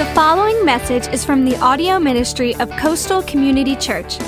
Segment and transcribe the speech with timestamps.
[0.00, 4.18] The following message is from the audio ministry of Coastal Community Church.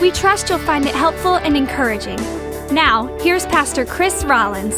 [0.00, 2.16] We trust you'll find it helpful and encouraging.
[2.72, 4.74] Now, here's Pastor Chris Rollins.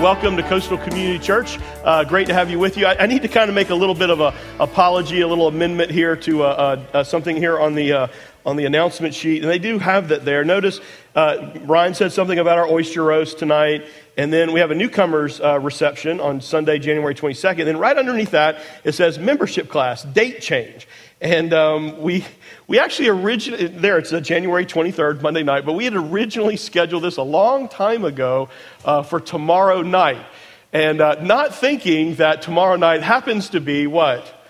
[0.00, 1.58] Welcome to Coastal Community Church.
[1.82, 2.86] Uh, great to have you with you.
[2.86, 5.48] I, I, need to kind of make a little bit of a apology, a little
[5.48, 8.06] amendment here to uh, uh, uh something here on the uh,
[8.44, 10.44] on the announcement sheet, and they do have that there.
[10.44, 10.80] Notice
[11.14, 13.84] uh, Ryan said something about our oyster roast tonight,
[14.16, 17.68] and then we have a newcomers uh, reception on Sunday, January 22nd.
[17.68, 20.88] And right underneath that, it says membership class, date change.
[21.20, 22.24] And um, we,
[22.66, 27.04] we actually originally, there it's a January 23rd, Monday night, but we had originally scheduled
[27.04, 28.48] this a long time ago
[28.84, 30.24] uh, for tomorrow night.
[30.72, 34.41] And uh, not thinking that tomorrow night happens to be what?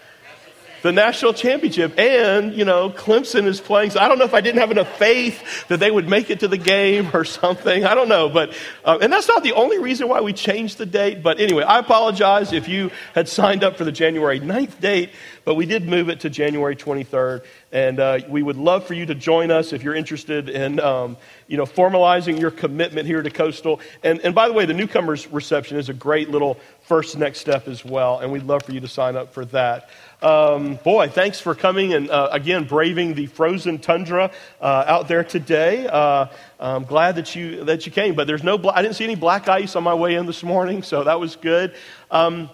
[0.82, 1.98] The national championship.
[1.98, 3.90] And, you know, Clemson is playing.
[3.90, 6.40] So I don't know if I didn't have enough faith that they would make it
[6.40, 7.84] to the game or something.
[7.84, 8.28] I don't know.
[8.28, 8.54] But,
[8.84, 11.22] uh, and that's not the only reason why we changed the date.
[11.22, 15.10] But anyway, I apologize if you had signed up for the January 9th date,
[15.44, 17.44] but we did move it to January 23rd.
[17.70, 21.16] And uh, we would love for you to join us if you're interested in, um,
[21.46, 23.80] you know, formalizing your commitment here to Coastal.
[24.02, 27.68] And, and by the way, the newcomers reception is a great little first next step
[27.68, 28.18] as well.
[28.18, 29.88] And we'd love for you to sign up for that.
[30.22, 35.24] Um, boy, thanks for coming and uh, again braving the frozen tundra uh, out there
[35.24, 35.88] today.
[35.88, 36.26] Uh,
[36.60, 38.56] I'm glad that you that you came, but there's no.
[38.56, 41.18] Bla- I didn't see any black ice on my way in this morning, so that
[41.18, 41.74] was good.
[42.12, 42.50] Um,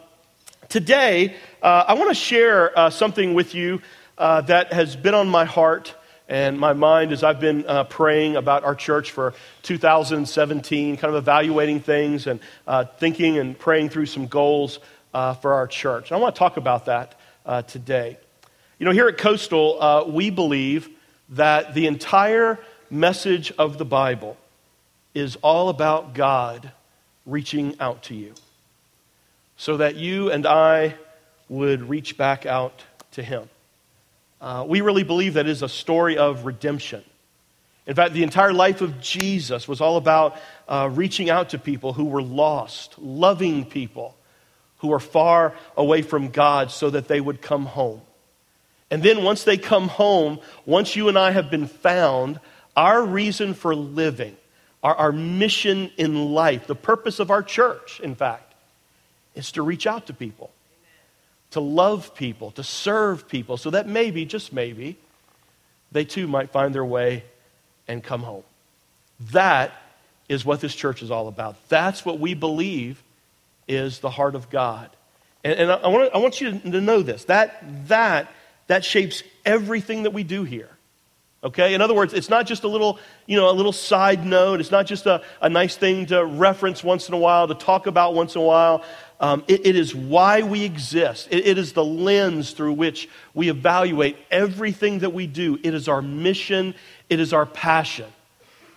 [0.71, 3.83] today, uh, I want to share uh, something with you
[4.17, 5.95] uh, that has been on my heart
[6.27, 11.19] and my mind as I've been uh, praying about our church for 2017, kind of
[11.23, 14.79] evaluating things and uh, thinking and praying through some goals
[15.13, 16.11] uh, for our church.
[16.11, 17.18] And I want to talk about that
[17.49, 18.19] uh, today.
[18.79, 20.89] You know, here at Coastal, uh, we believe
[21.31, 24.37] that the entire message of the Bible
[25.15, 26.71] is all about God
[27.27, 28.35] reaching out to you
[29.57, 30.95] so that you and I
[31.49, 33.49] would reach back out to Him.
[34.41, 37.03] Uh, we really believe that is a story of redemption.
[37.87, 41.95] In fact, the entire life of Jesus was all about uh, reaching out to people
[41.95, 44.15] who were lost, loving people
[44.79, 48.01] who are far away from God so that they would come home.
[48.91, 52.41] And then once they come home, once you and I have been found,
[52.77, 54.37] our reason for living,
[54.83, 58.55] our, our mission in life, the purpose of our church, in fact,
[59.35, 60.51] is to reach out to people,
[61.51, 64.97] to love people, to serve people, so that maybe, just maybe,
[65.93, 67.25] they too might find their way
[67.87, 68.45] and come home.
[69.33, 69.73] That
[70.29, 71.57] is what this church is all about.
[71.69, 73.03] That's what we believe
[73.69, 74.91] is the heart of God.
[75.45, 78.33] And, and I, want I want you to know this that, that,
[78.67, 80.71] that shapes everything that we do here.
[81.43, 81.75] Okay?
[81.75, 84.61] In other words, it's not just a little, you know, a little side note.
[84.61, 87.87] It's not just a, a nice thing to reference once in a while, to talk
[87.87, 88.85] about once in a while.
[89.21, 91.29] Um, it, it is why we exist.
[91.31, 95.59] It, it is the lens through which we evaluate everything that we do.
[95.63, 96.75] It is our mission.
[97.09, 98.07] It is our passion.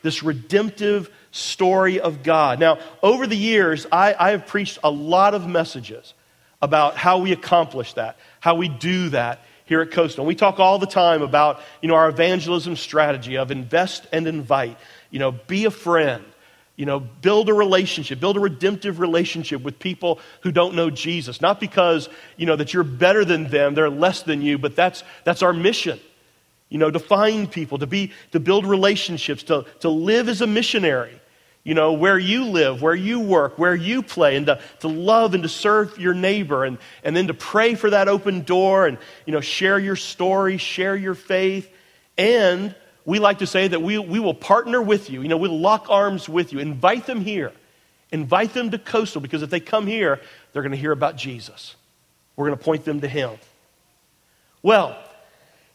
[0.04, 2.60] This redemptive story of God.
[2.60, 6.14] Now, over the years, I, I have preached a lot of messages
[6.62, 10.24] about how we accomplish that, how we do that here at Coastal.
[10.24, 14.28] And We talk all the time about, you know, our evangelism strategy of invest and
[14.28, 14.78] invite,
[15.10, 16.24] you know, be a friend,
[16.76, 21.42] you know, build a relationship, build a redemptive relationship with people who don't know Jesus.
[21.42, 25.04] Not because, you know, that you're better than them, they're less than you, but that's,
[25.24, 26.00] that's our mission
[26.72, 30.48] you know, to find people, to be, to build relationships, to, to live as a
[30.48, 31.21] missionary,
[31.64, 35.34] you know, where you live, where you work, where you play, and to, to love
[35.34, 38.98] and to serve your neighbor, and, and then to pray for that open door and,
[39.26, 41.72] you know, share your story, share your faith.
[42.18, 45.60] And we like to say that we, we will partner with you, you know, we'll
[45.60, 47.52] lock arms with you, invite them here,
[48.12, 50.20] invite them to Coastal, because if they come here,
[50.54, 51.76] they're going to hear about Jesus.
[52.36, 53.32] We're going to point them to Him.
[54.64, 54.98] Well,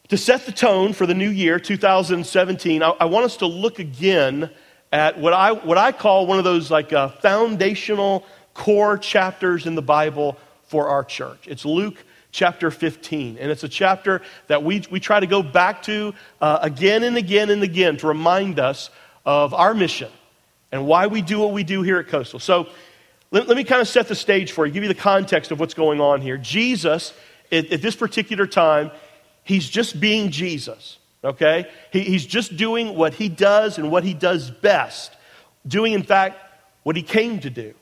[0.09, 3.79] to set the tone for the new year, 2017, I, I want us to look
[3.79, 4.49] again
[4.91, 9.75] at what I, what I call one of those like uh, foundational core chapters in
[9.75, 10.37] the Bible
[10.67, 11.47] for our church.
[11.47, 13.37] It's Luke chapter 15.
[13.37, 17.17] And it's a chapter that we, we try to go back to uh, again and
[17.17, 18.89] again and again to remind us
[19.25, 20.11] of our mission
[20.71, 22.39] and why we do what we do here at Coastal.
[22.39, 22.67] So
[23.31, 25.59] let, let me kind of set the stage for you, give you the context of
[25.59, 26.37] what's going on here.
[26.37, 27.13] Jesus,
[27.51, 28.91] at, at this particular time,
[29.43, 30.97] He's just being Jesus,
[31.27, 31.69] okay?
[31.91, 35.15] He, he's just doing what he does and what he does best,
[35.67, 36.37] doing, in fact,
[36.83, 37.73] what he came to do.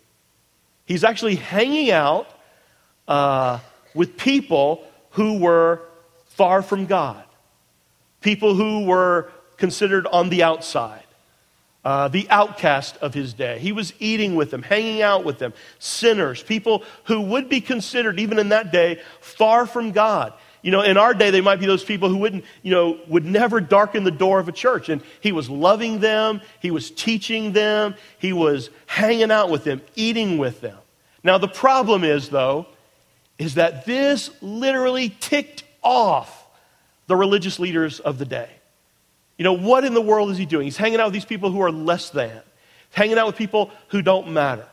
[0.86, 2.28] He's actually hanging out
[3.08, 3.60] uh,
[3.94, 5.82] with people who were
[6.36, 7.24] far from God,
[8.22, 11.06] people who were considered on the outside.
[11.86, 13.60] uh, the outcast of his day.
[13.60, 18.20] He was eating with them, hanging out with them, sinners, people who would be considered,
[18.20, 20.34] even in that day, far from God.
[20.66, 23.24] You know, in our day, they might be those people who wouldn't, you know, would
[23.24, 24.90] never darken the door of a church.
[24.90, 29.80] And he was loving them, he was teaching them, he was hanging out with them,
[29.96, 30.80] eating with them.
[31.24, 32.66] Now, the problem is, though,
[33.38, 36.48] is that this literally ticked off
[37.06, 38.50] the religious leaders of the day.
[39.38, 40.64] You know, what in the world is he doing?
[40.66, 42.42] He's hanging out with these people who are less than,
[42.90, 44.66] hanging out with people who don't matter.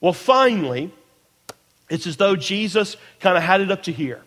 [0.00, 0.90] Well, finally,
[1.90, 4.22] it's as though Jesus kind of had it up to here.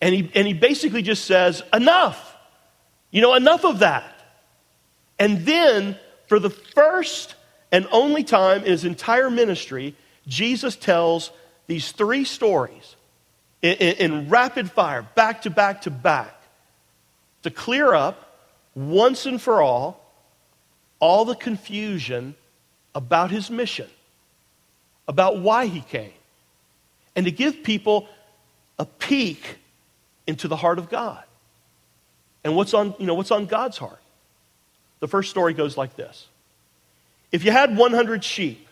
[0.00, 2.26] And he, and he basically just says, Enough.
[3.10, 4.14] You know, enough of that.
[5.18, 5.98] And then,
[6.28, 7.34] for the first
[7.72, 11.30] and only time in his entire ministry, Jesus tells
[11.66, 12.96] these three stories
[13.62, 16.40] in, in, in rapid fire, back to back to back,
[17.42, 18.38] to clear up
[18.74, 20.00] once and for all
[21.00, 22.34] all the confusion
[22.94, 23.88] about his mission,
[25.08, 26.12] about why he came,
[27.16, 28.06] and to give people
[28.78, 29.58] a peek
[30.30, 31.24] into the heart of God
[32.44, 34.00] and what's on, you know, what's on God's heart.
[35.00, 36.28] The first story goes like this
[37.32, 38.66] If you had 100 sheep,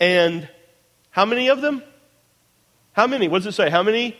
[0.00, 0.48] and
[1.10, 1.82] how many of them?
[2.92, 3.28] How many?
[3.28, 3.70] What does it say?
[3.70, 4.16] How many?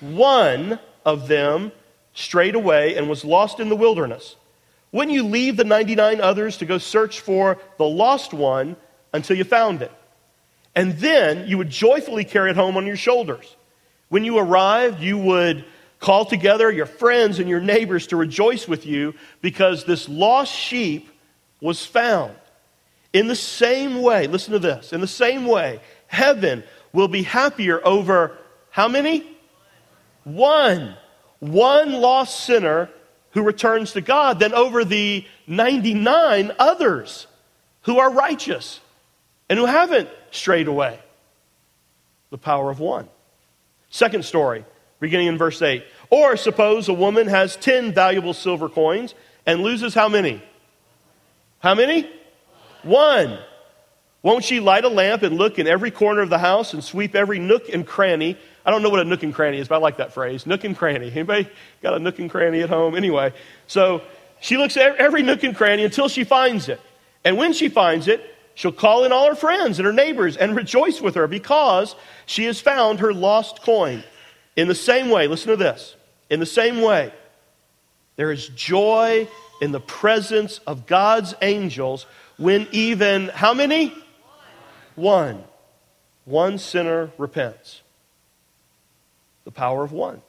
[0.00, 1.72] One of them
[2.14, 4.36] strayed away and was lost in the wilderness.
[4.92, 8.76] Wouldn't you leave the 99 others to go search for the lost one
[9.12, 9.90] until you found it?
[10.76, 13.56] And then you would joyfully carry it home on your shoulders.
[14.08, 15.64] When you arrived, you would
[16.04, 21.08] call together your friends and your neighbors to rejoice with you because this lost sheep
[21.62, 22.34] was found.
[23.14, 26.62] In the same way, listen to this, in the same way, heaven
[26.92, 28.36] will be happier over
[28.68, 29.26] how many?
[30.24, 30.94] One
[31.40, 32.90] one lost sinner
[33.30, 37.26] who returns to God than over the 99 others
[37.82, 38.80] who are righteous
[39.48, 40.98] and who haven't strayed away.
[42.30, 43.08] The power of one.
[43.90, 44.64] Second story,
[45.04, 45.84] beginning in verse 8.
[46.10, 49.14] Or suppose a woman has 10 valuable silver coins
[49.46, 50.42] and loses how many?
[51.60, 52.10] How many?
[52.82, 53.38] One.
[54.22, 57.14] Won't she light a lamp and look in every corner of the house and sweep
[57.14, 59.78] every nook and cranny I don't know what a nook and cranny is, but I
[59.78, 60.46] like that phrase.
[60.46, 61.10] Nook and cranny.
[61.10, 61.48] Anybody
[61.82, 62.94] got a nook and cranny at home?
[62.94, 63.34] Anyway,
[63.66, 64.00] so
[64.40, 66.80] she looks at every nook and cranny until she finds it.
[67.24, 68.22] And when she finds it,
[68.54, 72.44] she'll call in all her friends and her neighbors and rejoice with her because she
[72.44, 74.02] has found her lost coin.
[74.56, 75.96] In the same way, listen to this.
[76.30, 77.12] In the same way,
[78.16, 79.28] there is joy
[79.60, 82.06] in the presence of God's angels
[82.38, 83.92] when even, how many?
[84.94, 85.42] One.
[86.24, 87.82] One sinner repents
[89.44, 90.22] the power of one.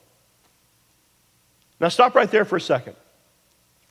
[1.79, 2.95] Now, stop right there for a second.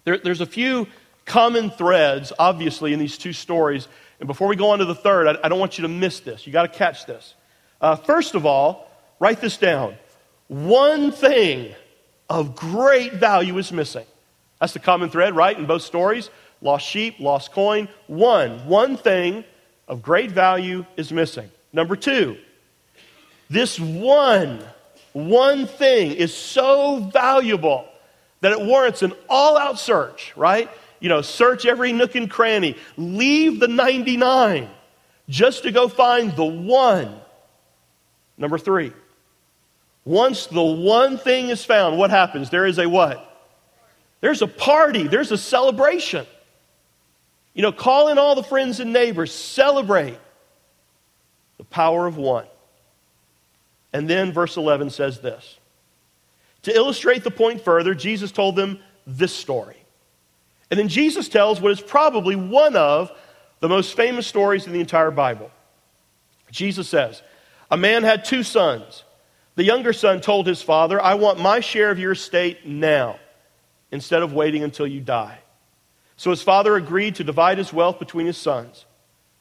[0.05, 0.87] There, there's a few
[1.25, 3.89] common threads, obviously, in these two stories.
[4.21, 6.21] And before we go on to the third, I, I don't want you to miss
[6.21, 6.47] this.
[6.47, 7.35] You got to catch this.
[7.81, 9.97] Uh, first of all, write this down.
[10.55, 11.75] One thing
[12.31, 14.07] of great value is missing.
[14.61, 16.31] That's the common thread, right, in both stories
[16.61, 17.89] lost sheep, lost coin.
[18.07, 19.45] One, one thing
[19.89, 21.51] of great value is missing.
[21.73, 22.39] Number two,
[23.51, 24.65] this one
[25.13, 27.87] one thing is so valuable
[28.41, 30.71] that it warrants an all out search, right?
[31.01, 34.71] You know, search every nook and cranny, leave the 99
[35.29, 37.21] just to go find the one.
[38.39, 38.93] Number three,
[40.05, 42.51] once the one thing is found, what happens?
[42.51, 43.31] There is a what?
[44.21, 46.27] There's a party, there's a celebration.
[47.55, 50.19] You know, call in all the friends and neighbors, celebrate
[51.59, 52.47] the power of one.
[53.93, 55.59] And then verse 11 says this
[56.63, 59.77] To illustrate the point further, Jesus told them this story.
[60.71, 63.13] And then Jesus tells what is probably one of
[63.61, 65.51] the most famous stories in the entire Bible.
[66.51, 67.23] Jesus says,
[67.71, 69.05] A man had two sons.
[69.57, 73.19] The younger son told his father, I want my share of your estate now,
[73.91, 75.39] instead of waiting until you die.
[76.17, 78.85] So his father agreed to divide his wealth between his sons.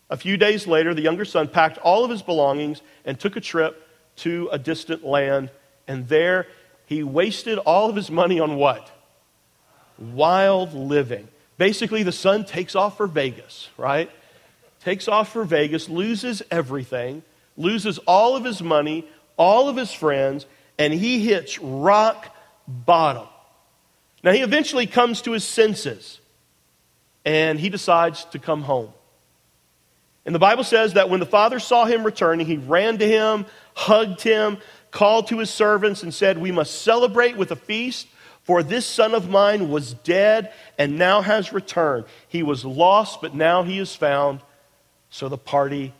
[0.10, 3.42] A few days later, the younger son packed all of his belongings and took a
[3.42, 5.50] trip to a distant land,
[5.88, 6.48] and there
[6.86, 8.92] he wasted all of his money on what?
[9.98, 11.28] Wild living.
[11.58, 14.12] Basically, the son takes off for Vegas, right?
[14.82, 17.24] Takes off for Vegas, loses everything,
[17.58, 20.46] loses all of his money, all of his friends,
[20.78, 22.36] and he hits rock
[22.68, 23.28] bottom.
[24.24, 26.20] Now, he eventually comes to his senses
[27.26, 28.92] and he decides to come home.
[30.26, 33.46] And the Bible says that when the father saw him returning, he ran to him,
[33.74, 34.58] hugged him,
[34.92, 38.08] called to his servants, and said, We must celebrate with a feast,
[38.44, 42.06] For this son of mine was dead and now has returned.
[42.28, 44.42] He was lost, but now he is found.
[45.10, 45.94] So the party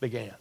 [0.00, 0.34] began.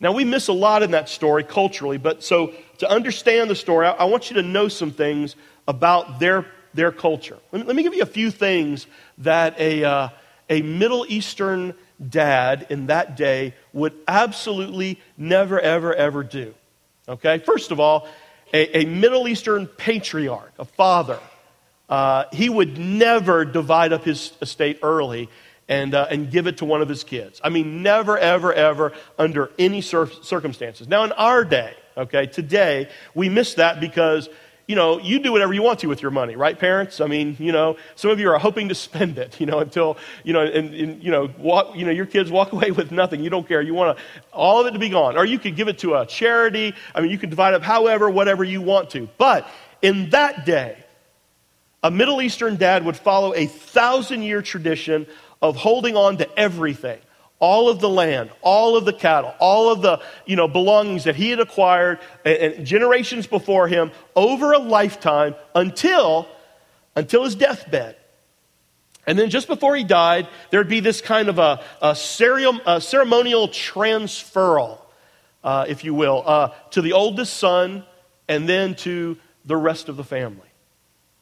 [0.00, 3.86] Now, we miss a lot in that story culturally, but so to understand the story,
[3.86, 5.34] I, I want you to know some things
[5.66, 7.38] about their, their culture.
[7.50, 8.86] Let me, let me give you a few things
[9.18, 10.08] that a, uh,
[10.48, 11.74] a Middle Eastern
[12.08, 16.54] dad in that day would absolutely never, ever, ever do.
[17.08, 17.38] Okay?
[17.38, 18.06] First of all,
[18.52, 21.18] a, a Middle Eastern patriarch, a father,
[21.88, 25.28] uh, he would never divide up his estate early
[25.68, 27.40] and, uh, and give it to one of his kids.
[27.44, 30.88] I mean, never, ever, ever under any cir- circumstances.
[30.88, 34.28] Now, in our day, okay, today, we miss that because
[34.68, 37.00] you know, you do whatever you want to with your money, right, parents?
[37.00, 39.96] I mean, you know, some of you are hoping to spend it, you know, until,
[40.22, 43.24] you know, and, and you know, walk, you know, your kids walk away with nothing.
[43.24, 43.62] You don't care.
[43.62, 43.98] You want
[44.30, 45.16] all of it to be gone.
[45.16, 46.74] Or you could give it to a charity.
[46.94, 49.08] I mean, you could divide up however, whatever you want to.
[49.16, 49.48] But
[49.80, 50.76] in that day,
[51.82, 55.06] a Middle Eastern dad would follow a thousand year tradition
[55.40, 56.98] of holding on to everything
[57.40, 61.16] all of the land, all of the cattle, all of the you know, belongings that
[61.16, 66.26] he had acquired and, and generations before him over a lifetime until,
[66.96, 67.96] until his deathbed.
[69.06, 73.48] And then just before he died, there'd be this kind of a, a, a ceremonial
[73.48, 74.78] transferal,
[75.42, 77.84] uh, if you will, uh, to the oldest son
[78.28, 79.16] and then to
[79.46, 80.48] the rest of the family.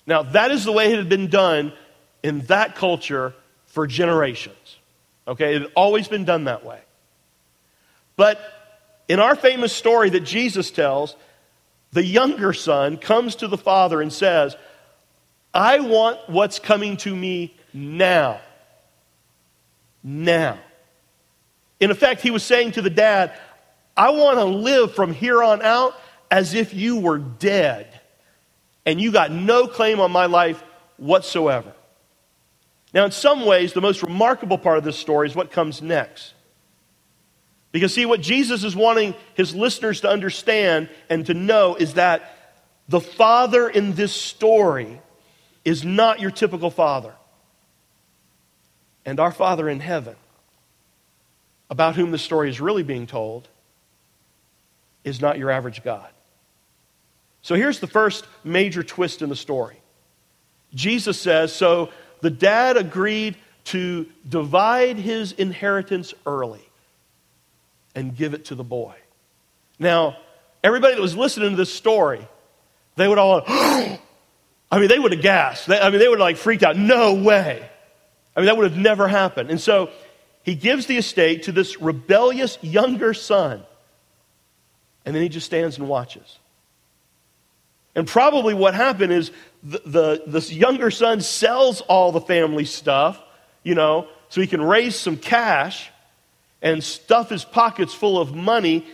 [0.06, 1.72] Now, that is the way it had been done
[2.22, 3.34] in that culture
[3.76, 4.78] for generations.
[5.28, 6.80] Okay, it had always been done that way.
[8.16, 8.40] But
[9.06, 11.14] in our famous story that Jesus tells,
[11.92, 14.56] the younger son comes to the father and says,
[15.52, 18.40] I want what's coming to me now.
[20.02, 20.58] Now.
[21.78, 23.38] In effect, he was saying to the dad,
[23.94, 25.92] I want to live from here on out
[26.30, 28.00] as if you were dead
[28.86, 30.64] and you got no claim on my life
[30.96, 31.74] whatsoever.
[32.94, 36.34] Now, in some ways, the most remarkable part of this story is what comes next.
[37.72, 42.32] Because, see, what Jesus is wanting his listeners to understand and to know is that
[42.88, 45.00] the father in this story
[45.64, 47.12] is not your typical father.
[49.04, 50.16] And our Father in heaven,
[51.70, 53.48] about whom the story is really being told,
[55.04, 56.08] is not your average God.
[57.42, 59.76] So here's the first major twist in the story.
[60.74, 61.90] Jesus says, So
[62.26, 66.68] the dad agreed to divide his inheritance early
[67.94, 68.96] and give it to the boy.
[69.78, 70.16] Now,
[70.64, 72.26] everybody that was listening to this story,
[72.96, 74.00] they would all, I
[74.72, 75.70] mean, they would have gasped.
[75.70, 76.76] I mean, they would have like freaked out.
[76.76, 77.70] No way.
[78.34, 79.50] I mean, that would have never happened.
[79.50, 79.90] And so
[80.42, 83.62] he gives the estate to this rebellious younger son.
[85.04, 86.40] And then he just stands and watches.
[87.94, 89.30] And probably what happened is
[89.62, 93.20] the, the, this younger son sells all the family stuff,
[93.62, 95.90] you know, so he can raise some cash
[96.62, 98.86] and stuff his pockets full of money.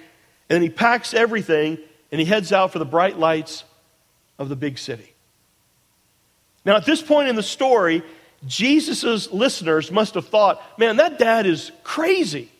[0.48, 1.78] And he packs everything
[2.10, 3.64] and he heads out for the bright lights
[4.38, 5.14] of the big city.
[6.64, 8.02] Now, at this point in the story,
[8.46, 12.51] Jesus' listeners must have thought, man, that dad is crazy.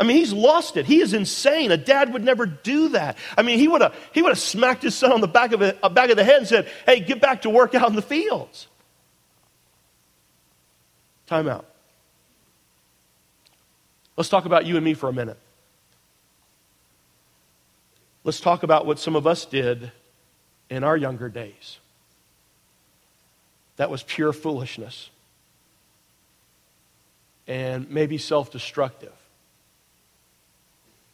[0.00, 0.86] I mean, he's lost it.
[0.86, 1.70] He is insane.
[1.70, 3.18] A dad would never do that.
[3.36, 5.60] I mean, he would have he would have smacked his son on the back of,
[5.60, 7.96] the uh, back of the head and said, "Hey, get back to work out in
[7.96, 8.66] the fields."
[11.26, 11.66] Time out.
[14.16, 15.38] Let's talk about you and me for a minute.
[18.24, 19.92] Let's talk about what some of us did
[20.70, 21.78] in our younger days.
[23.76, 25.10] That was pure foolishness
[27.46, 29.12] and maybe self destructive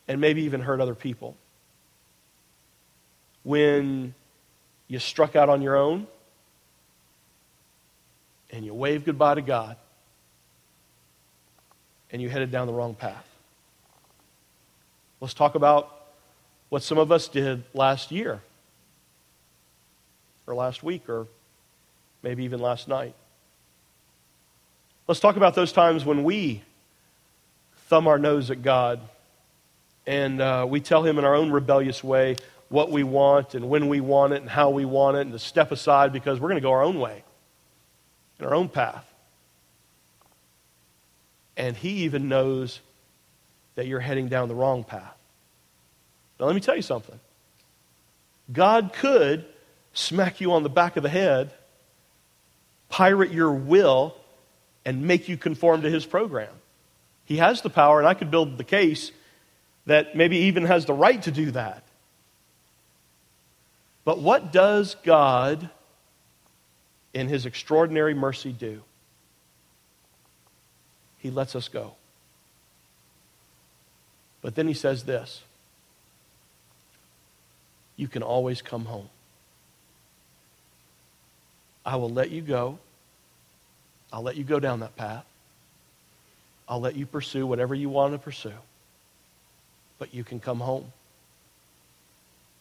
[0.08, 1.36] and maybe even hurt other people.
[3.42, 4.14] When
[4.88, 6.06] you struck out on your own
[8.50, 9.76] and you waved goodbye to God
[12.10, 13.26] and you headed down the wrong path.
[15.20, 15.92] Let's talk about
[16.68, 18.42] what some of us did last year
[20.46, 21.26] or last week or
[22.22, 23.14] maybe even last night.
[25.08, 26.62] Let's talk about those times when we
[27.88, 29.00] thumb our nose at God
[30.06, 32.36] and uh, we tell him in our own rebellious way
[32.68, 35.38] what we want and when we want it and how we want it and to
[35.38, 37.22] step aside because we're going to go our own way,
[38.38, 39.04] in our own path.
[41.56, 42.80] And he even knows
[43.76, 45.16] that you're heading down the wrong path.
[46.38, 47.18] Now, let me tell you something.
[48.52, 49.44] God could
[49.92, 51.50] smack you on the back of the head,
[52.88, 54.14] pirate your will,
[54.84, 56.52] and make you conform to his program.
[57.24, 59.10] He has the power, and I could build the case
[59.86, 61.82] that maybe even has the right to do that.
[64.04, 65.68] But what does God,
[67.14, 68.82] in his extraordinary mercy, do?
[71.18, 71.94] He lets us go.
[74.42, 75.42] But then he says this
[77.96, 79.08] You can always come home.
[81.84, 82.78] I will let you go.
[84.12, 85.24] I'll let you go down that path.
[86.68, 88.52] I'll let you pursue whatever you want to pursue.
[89.98, 90.92] But you can come home.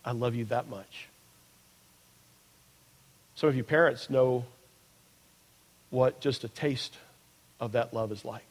[0.03, 1.07] I love you that much.
[3.35, 4.45] Some of you parents know
[5.89, 6.95] what just a taste
[7.59, 8.45] of that love is like.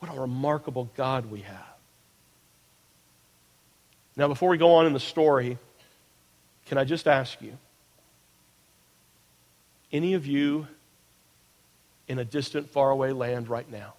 [0.00, 1.66] What a remarkable God we have.
[4.16, 5.58] Now, before we go on in the story,
[6.66, 7.56] can I just ask you
[9.92, 10.66] any of you
[12.08, 13.94] in a distant, faraway land right now?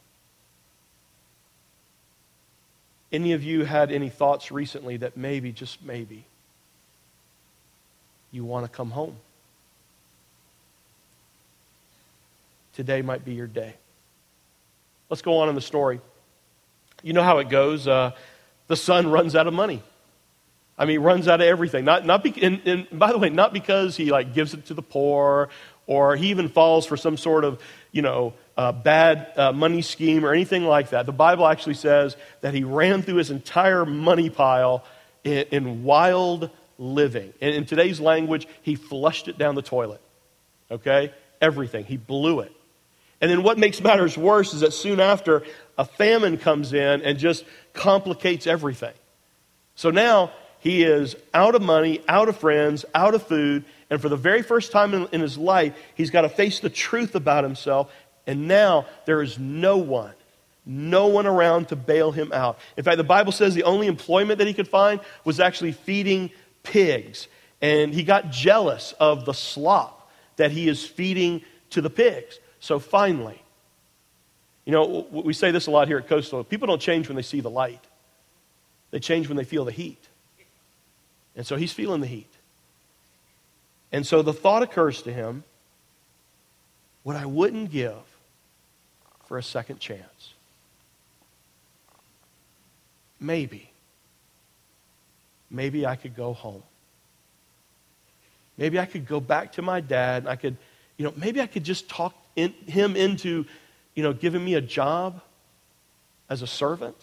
[3.13, 6.25] Any of you had any thoughts recently that maybe, just maybe,
[8.32, 9.15] you want to come home?
[12.74, 13.75] Today might be your day.
[15.12, 16.01] Let's go on in the story.
[17.03, 17.88] You know how it goes.
[17.88, 18.13] Uh,
[18.67, 19.84] the son runs out of money.
[20.75, 21.86] I mean, runs out of everything.
[21.86, 24.74] Not, not be, and, and by the way, not because he like gives it to
[24.74, 25.50] the poor
[25.88, 27.62] or he even falls for some sort of,
[27.92, 31.06] you know, uh, bad uh, money scheme or anything like that.
[31.06, 34.84] The Bible actually says that he ran through his entire money pile
[35.24, 37.34] in, in wild living.
[37.40, 40.02] In today's language, he flushed it down the toilet.
[40.70, 41.12] Okay?
[41.42, 41.86] Everything.
[41.86, 42.52] He blew it.
[43.22, 45.44] And then what makes matters worse is that soon after,
[45.78, 48.94] a famine comes in and just complicates everything.
[49.75, 54.10] So now he is out of money, out of friends, out of food, and for
[54.10, 57.44] the very first time in, in his life, he's got to face the truth about
[57.44, 57.94] himself.
[58.26, 60.16] And now there is no one,
[60.66, 62.58] no one around to bail him out.
[62.76, 66.32] In fact, the Bible says the only employment that he could find was actually feeding
[66.64, 67.28] pigs.
[67.62, 72.40] And he got jealous of the slop that he is feeding to the pigs.
[72.62, 73.40] So finally,
[74.66, 77.22] you know, we say this a lot here at Coastal people don't change when they
[77.22, 77.86] see the light,
[78.90, 80.04] they change when they feel the heat.
[81.36, 82.34] And so he's feeling the heat.
[83.94, 85.44] And so the thought occurs to him
[87.03, 87.94] what I wouldn't give
[89.25, 90.34] for a second chance.
[93.20, 93.70] Maybe.
[95.51, 96.64] Maybe I could go home.
[98.58, 100.58] Maybe I could go back to my dad and I could,
[100.98, 103.46] you know, maybe I could just talk in, him into,
[103.94, 105.22] you know, giving me a job
[106.29, 106.98] as a servant.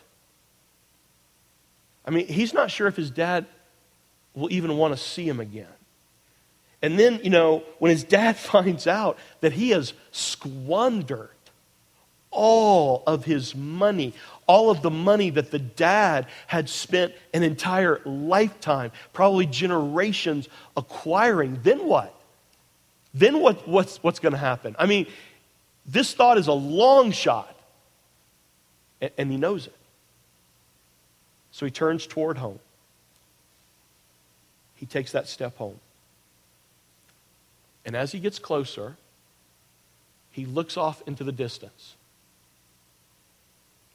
[2.05, 3.47] I mean, he's not sure if his dad
[4.35, 5.67] will even want to see him again.
[6.83, 11.31] And then, you know, when his dad finds out that he has squandered
[12.31, 14.15] all of his money,
[14.47, 21.59] all of the money that the dad had spent an entire lifetime, probably generations acquiring,
[21.63, 22.15] then what?
[23.13, 24.77] Then what, what's, what's going to happen?
[24.79, 25.07] I mean,
[25.85, 27.57] this thought is a long shot,
[29.01, 29.77] and, and he knows it.
[31.51, 32.61] So he turns toward home.
[34.77, 35.79] He takes that step home.
[37.85, 38.97] And as he gets closer,
[40.31, 41.97] he looks off into the distance.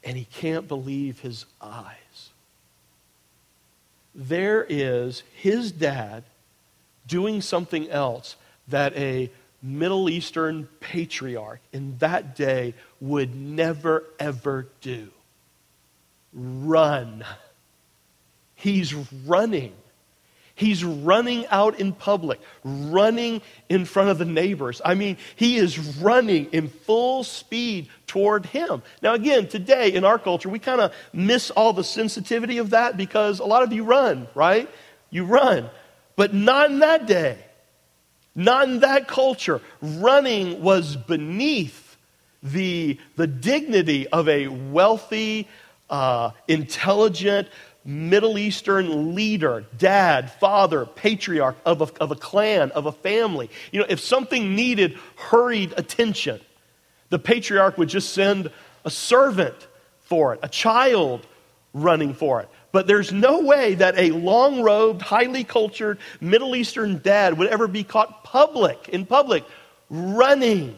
[0.04, 2.30] And he can't believe his eyes.
[4.14, 6.24] There is his dad
[7.06, 8.36] doing something else
[8.68, 9.30] that a
[9.62, 15.10] Middle Eastern patriarch in that day would never, ever do
[16.36, 17.24] run.
[18.54, 18.94] He's
[19.26, 19.72] running
[20.56, 24.80] He's running out in public, running in front of the neighbors.
[24.82, 28.82] I mean, he is running in full speed toward him.
[29.02, 32.96] Now, again, today in our culture, we kind of miss all the sensitivity of that
[32.96, 34.66] because a lot of you run, right?
[35.10, 35.68] You run.
[36.16, 37.36] But not in that day,
[38.34, 39.60] not in that culture.
[39.82, 41.98] Running was beneath
[42.42, 45.48] the, the dignity of a wealthy,
[45.90, 47.48] uh, intelligent,
[47.86, 53.48] Middle Eastern leader, dad, father, patriarch of a, of a clan, of a family.
[53.70, 56.40] You know, if something needed hurried attention,
[57.10, 58.50] the patriarch would just send
[58.84, 59.54] a servant
[60.00, 61.26] for it, a child
[61.72, 62.48] running for it.
[62.72, 67.68] But there's no way that a long robed, highly cultured Middle Eastern dad would ever
[67.68, 69.44] be caught public, in public,
[69.88, 70.76] running.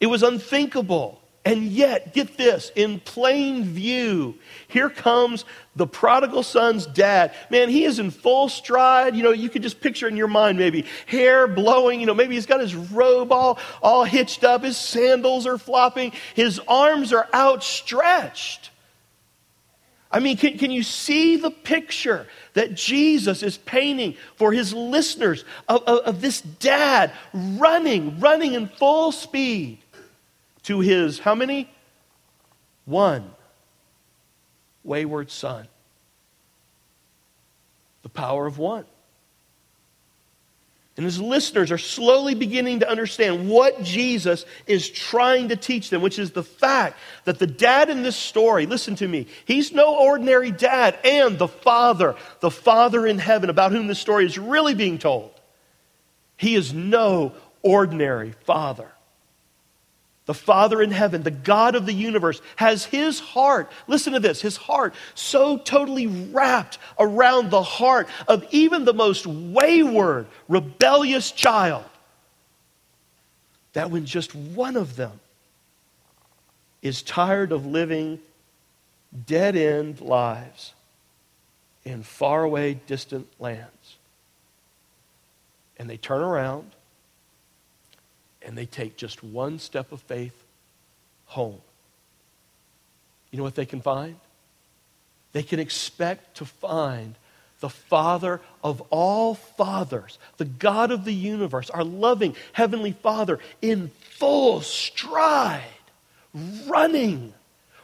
[0.00, 1.20] It was unthinkable.
[1.46, 5.44] And yet, get this, in plain view, here comes
[5.76, 7.34] the prodigal son's dad.
[7.50, 9.14] Man, he is in full stride.
[9.14, 12.00] You know, you could just picture in your mind maybe hair blowing.
[12.00, 14.64] You know, maybe he's got his robe all, all hitched up.
[14.64, 16.12] His sandals are flopping.
[16.34, 18.70] His arms are outstretched.
[20.10, 25.44] I mean, can, can you see the picture that Jesus is painting for his listeners
[25.68, 29.83] of, of, of this dad running, running in full speed
[30.64, 31.70] to his, how many?
[32.84, 33.30] One
[34.82, 35.66] wayward son.
[38.02, 38.84] The power of one.
[40.96, 46.02] And his listeners are slowly beginning to understand what Jesus is trying to teach them,
[46.02, 49.98] which is the fact that the dad in this story, listen to me, he's no
[49.98, 54.74] ordinary dad, and the father, the father in heaven, about whom this story is really
[54.74, 55.32] being told,
[56.36, 58.92] he is no ordinary father.
[60.26, 64.40] The Father in heaven, the God of the universe, has his heart, listen to this,
[64.40, 71.84] his heart so totally wrapped around the heart of even the most wayward, rebellious child
[73.74, 75.20] that when just one of them
[76.80, 78.18] is tired of living
[79.26, 80.72] dead end lives
[81.84, 83.96] in faraway, distant lands,
[85.76, 86.70] and they turn around
[88.44, 90.44] and they take just one step of faith
[91.26, 91.60] home.
[93.30, 94.16] You know what they can find?
[95.32, 97.16] They can expect to find
[97.60, 103.90] the Father of all fathers, the God of the universe, our loving Heavenly Father, in
[104.18, 105.62] full stride,
[106.66, 107.32] running,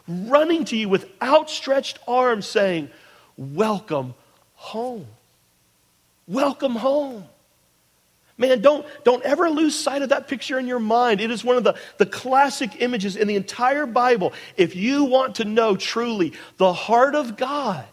[0.06, 2.90] running to you with outstretched arms, saying,
[3.36, 4.14] Welcome
[4.54, 5.06] home.
[6.28, 7.24] Welcome home.
[8.40, 11.20] Man, don't, don't ever lose sight of that picture in your mind.
[11.20, 14.32] It is one of the, the classic images in the entire Bible.
[14.56, 17.84] If you want to know truly the heart of God,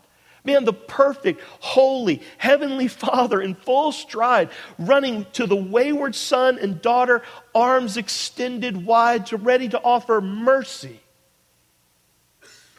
[0.45, 6.81] man, the perfect, holy, heavenly Father in full stride, running to the wayward son and
[6.81, 11.01] daughter, arms extended wide, to ready to offer mercy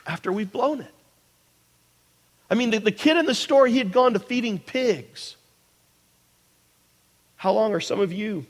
[0.06, 0.94] after we've blown it.
[2.50, 5.36] I mean, the, the kid in the story, he had gone to feeding pigs.
[7.38, 8.44] How long are some of you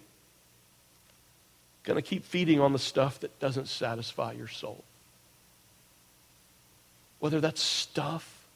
[1.84, 4.82] going to keep feeding on the stuff that doesn't satisfy your soul?
[7.20, 8.46] Whether that's stuff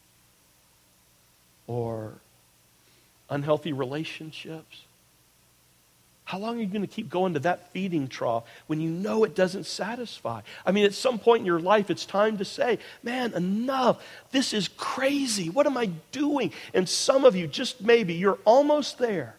[1.66, 2.14] or
[3.28, 4.82] unhealthy relationships.
[6.24, 9.24] How long are you going to keep going to that feeding trough when you know
[9.24, 10.40] it doesn't satisfy?
[10.64, 14.02] I mean, at some point in your life, it's time to say, man, enough.
[14.30, 15.50] This is crazy.
[15.50, 16.52] What am I doing?
[16.72, 19.34] And some of you, just maybe, you're almost there.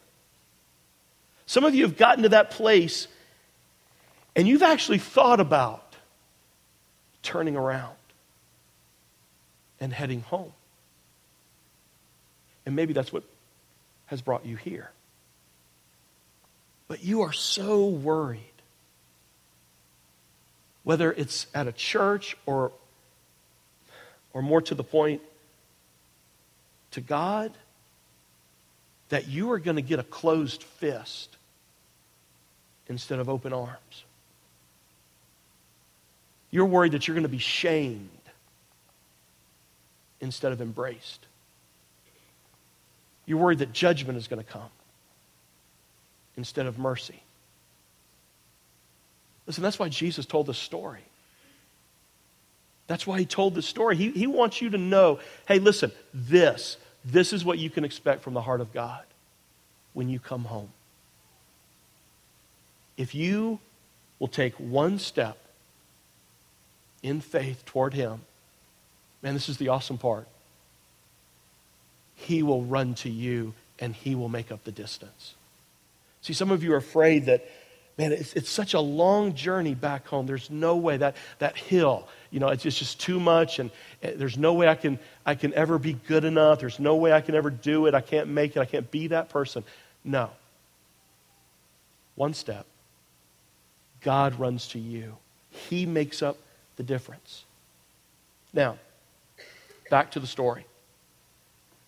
[1.45, 3.08] Some of you have gotten to that place
[4.36, 5.95] and you've actually thought about
[7.21, 7.95] turning around
[9.79, 10.53] and heading home.
[12.65, 13.23] And maybe that's what
[14.08, 14.91] has brought you here.
[16.88, 18.41] But you are so worried,
[20.84, 22.71] whether it's at a church or,
[24.34, 25.21] or more to the point,
[26.91, 27.51] to God
[29.10, 31.36] that you are going to get a closed fist
[32.88, 34.04] instead of open arms.
[36.52, 38.10] You're worried that you're going to be shamed
[40.22, 41.26] instead of embraced.
[43.26, 44.70] You're worried that judgment is going to come
[46.38, 47.22] instead of mercy.
[49.48, 51.02] Listen, that's why Jesus told this story.
[52.88, 53.96] That's why he told this story.
[53.96, 58.24] He, he wants you to know hey, listen, this, this is what you can expect
[58.24, 59.04] from the heart of God
[59.94, 60.70] when you come home.
[62.98, 63.60] If you
[64.20, 65.38] will take one step
[67.02, 68.22] in faith toward Him,
[69.22, 70.28] man, this is the awesome part.
[72.16, 75.34] He will run to you and He will make up the distance.
[76.22, 77.46] See, some of you are afraid that,
[77.97, 80.25] man, it's, it's such a long journey back home.
[80.25, 83.69] There's no way that, that hill, you know, it's, it's just too much, and,
[84.01, 86.60] and there's no way I can, I can ever be good enough.
[86.60, 87.93] There's no way I can ever do it.
[87.93, 88.60] I can't make it.
[88.60, 89.63] I can't be that person.
[90.03, 90.32] No.
[92.15, 92.65] One step.
[94.01, 95.15] God runs to you.
[95.49, 96.38] He makes up
[96.75, 97.45] the difference.
[98.53, 98.77] Now,
[99.89, 100.65] back to the story.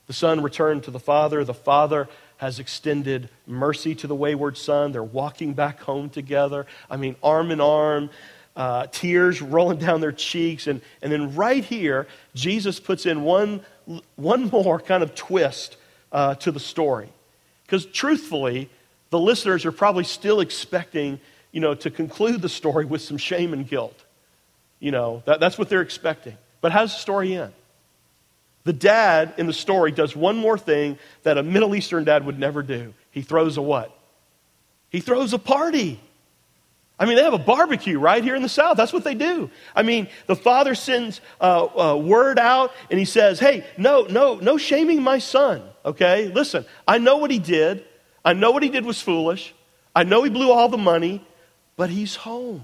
[0.07, 1.43] The son returned to the father.
[1.43, 2.07] The father
[2.38, 4.91] has extended mercy to the wayward son.
[4.91, 6.65] They're walking back home together.
[6.89, 8.10] I mean, arm in arm,
[8.56, 10.67] uh, tears rolling down their cheeks.
[10.67, 13.62] And, and then right here, Jesus puts in one,
[14.15, 15.78] one more kind of twist
[16.12, 17.10] uh, to the story.
[17.65, 18.69] Because truthfully,
[19.10, 21.19] the listeners are probably still expecting,
[21.52, 24.04] you know, to conclude the story with some shame and guilt.
[24.80, 26.38] You know, that, that's what they're expecting.
[26.62, 27.54] But how's the story end?
[28.65, 32.38] The dad in the story does one more thing that a Middle Eastern dad would
[32.38, 32.93] never do.
[33.12, 33.97] He throws a what?
[34.89, 35.99] He throws a party.
[36.97, 38.78] I mean, they have a barbecue right here in the South.
[38.78, 39.51] That's what they do.
[39.75, 44.36] I mean, the father sends uh, uh, word out and he says, Hey, no, no,
[44.36, 46.30] no shaming my son, okay?
[46.30, 47.86] Listen, I know what he did.
[48.23, 49.54] I know what he did was foolish.
[49.95, 51.25] I know he blew all the money,
[51.78, 52.63] but he's home.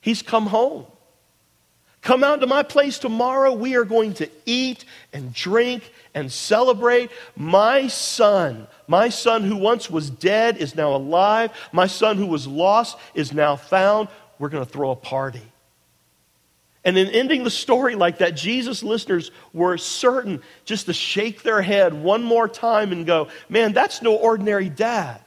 [0.00, 0.86] He's come home.
[2.02, 3.52] Come out to my place tomorrow.
[3.52, 7.10] We are going to eat and drink and celebrate.
[7.36, 11.50] My son, my son who once was dead is now alive.
[11.72, 14.08] My son who was lost is now found.
[14.38, 15.42] We're going to throw a party.
[16.84, 21.60] And in ending the story like that, Jesus' listeners were certain just to shake their
[21.60, 25.20] head one more time and go, Man, that's no ordinary dad.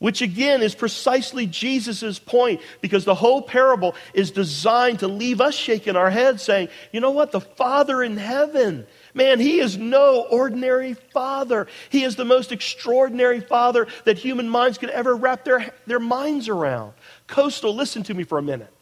[0.00, 5.54] Which again is precisely Jesus' point because the whole parable is designed to leave us
[5.54, 7.32] shaking our heads saying, you know what?
[7.32, 11.66] The Father in heaven, man, He is no ordinary Father.
[11.90, 16.48] He is the most extraordinary Father that human minds could ever wrap their, their minds
[16.48, 16.94] around.
[17.26, 18.72] Coastal, listen to me for a minute.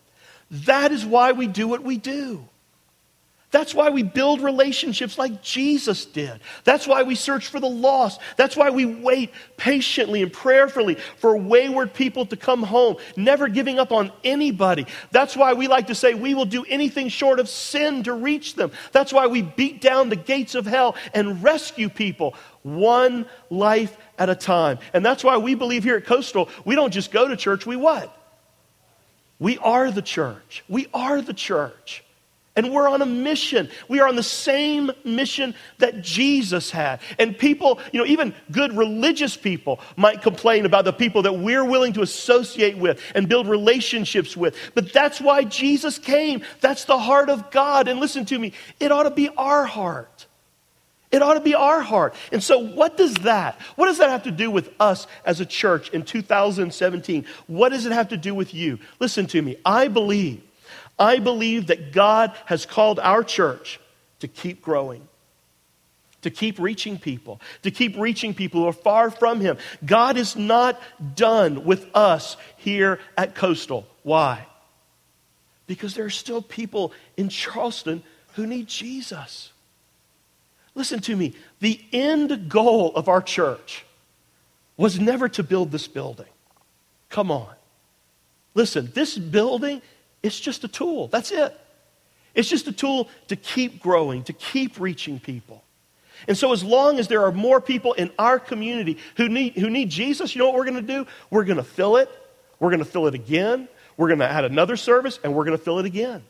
[0.52, 2.48] That is why we do what we do.
[3.50, 6.40] That's why we build relationships like Jesus did.
[6.64, 8.20] That's why we search for the lost.
[8.36, 13.78] That's why we wait patiently and prayerfully for wayward people to come home, never giving
[13.78, 14.86] up on anybody.
[15.12, 18.54] That's why we like to say we will do anything short of sin to reach
[18.54, 18.70] them.
[18.92, 24.28] That's why we beat down the gates of hell and rescue people one life at
[24.28, 24.78] a time.
[24.92, 27.76] And that's why we believe here at Coastal, we don't just go to church, we
[27.76, 28.14] what?
[29.38, 30.64] We are the church.
[30.68, 32.04] We are the church.
[32.58, 33.70] And we're on a mission.
[33.86, 36.98] We are on the same mission that Jesus had.
[37.16, 41.64] And people, you know, even good religious people might complain about the people that we're
[41.64, 44.56] willing to associate with and build relationships with.
[44.74, 46.42] But that's why Jesus came.
[46.60, 47.86] That's the heart of God.
[47.86, 50.26] And listen to me, it ought to be our heart.
[51.12, 52.16] It ought to be our heart.
[52.32, 55.46] And so, what does that, what does that have to do with us as a
[55.46, 57.24] church in 2017?
[57.46, 58.80] What does it have to do with you?
[58.98, 59.58] Listen to me.
[59.64, 60.42] I believe
[60.98, 63.80] I believe that God has called our church
[64.20, 65.06] to keep growing,
[66.22, 69.58] to keep reaching people, to keep reaching people who are far from Him.
[69.84, 70.80] God is not
[71.14, 73.86] done with us here at Coastal.
[74.02, 74.46] Why?
[75.66, 78.02] Because there are still people in Charleston
[78.34, 79.52] who need Jesus.
[80.74, 81.34] Listen to me.
[81.60, 83.84] The end goal of our church
[84.76, 86.26] was never to build this building.
[87.10, 87.52] Come on.
[88.54, 89.82] Listen, this building
[90.22, 91.08] it's just a tool.
[91.08, 91.58] That's it.
[92.34, 95.64] It's just a tool to keep growing, to keep reaching people.
[96.26, 99.70] And so, as long as there are more people in our community who need, who
[99.70, 101.06] need Jesus, you know what we're going to do?
[101.30, 102.10] We're going to fill it.
[102.58, 103.68] We're going to fill it again.
[103.96, 106.24] We're going to add another service, and we're going to fill it again.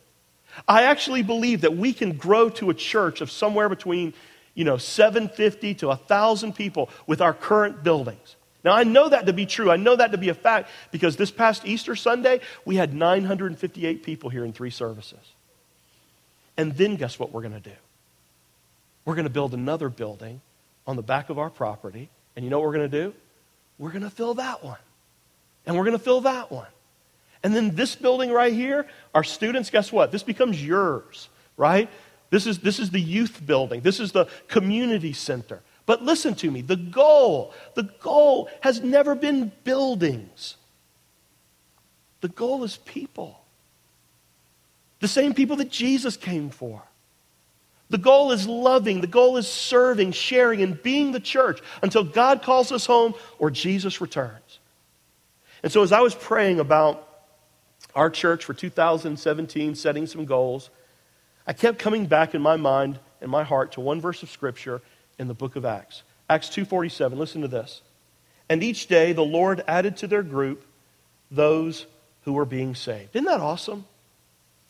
[0.66, 4.14] I actually believe that we can grow to a church of somewhere between,
[4.54, 8.36] you know, 750 to 1,000 people with our current buildings.
[8.64, 9.70] Now, I know that to be true.
[9.70, 14.02] I know that to be a fact because this past Easter Sunday, we had 958
[14.02, 15.20] people here in three services.
[16.56, 17.76] And then guess what we're going to do?
[19.04, 20.40] We're going to build another building
[20.86, 22.10] on the back of our property.
[22.34, 23.14] And you know what we're going to do?
[23.78, 24.78] We're going to fill that one.
[25.64, 26.66] And we're going to fill that one.
[27.42, 30.10] And then this building right here, our students, guess what?
[30.10, 31.88] This becomes yours, right?
[32.30, 33.80] This is, this is the youth building.
[33.80, 35.60] This is the community center.
[35.88, 40.58] But listen to me the goal, the goal has never been buildings.
[42.20, 43.40] The goal is people.
[45.00, 46.82] The same people that Jesus came for.
[47.88, 52.42] The goal is loving, the goal is serving, sharing, and being the church until God
[52.42, 54.58] calls us home or Jesus returns.
[55.62, 57.08] And so, as I was praying about
[57.94, 60.68] our church for 2017, setting some goals,
[61.46, 64.82] I kept coming back in my mind and my heart to one verse of Scripture
[65.18, 66.02] in the book of Acts.
[66.30, 67.18] Acts 2:47.
[67.18, 67.82] Listen to this.
[68.48, 70.66] And each day the Lord added to their group
[71.30, 71.86] those
[72.22, 73.14] who were being saved.
[73.14, 73.84] Isn't that awesome?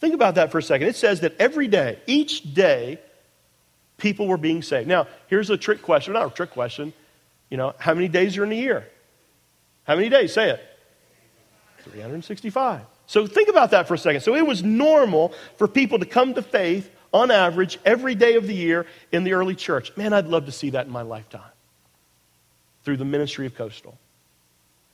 [0.00, 0.88] Think about that for a second.
[0.88, 3.00] It says that every day, each day,
[3.96, 4.88] people were being saved.
[4.88, 6.12] Now, here's a trick question.
[6.12, 6.92] Not a trick question.
[7.50, 8.86] You know, how many days are in a year?
[9.84, 10.32] How many days?
[10.32, 10.60] Say it.
[11.82, 12.82] 365.
[13.06, 14.20] So think about that for a second.
[14.20, 18.46] So it was normal for people to come to faith on average, every day of
[18.46, 19.96] the year in the early church.
[19.96, 21.42] Man, I'd love to see that in my lifetime
[22.84, 23.98] through the ministry of Coastal.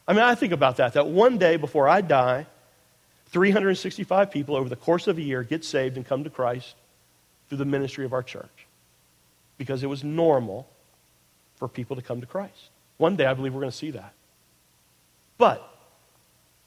[0.06, 2.46] I mean, I think about that, that one day before I die,
[3.26, 6.74] 365 people over the course of a year get saved and come to Christ
[7.48, 8.66] through the ministry of our church
[9.58, 10.68] because it was normal
[11.56, 12.70] for people to come to Christ.
[12.96, 14.12] One day, I believe we're going to see that.
[15.38, 15.68] But